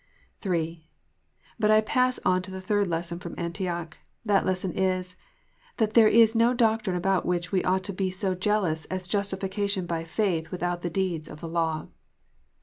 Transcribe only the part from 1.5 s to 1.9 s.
But I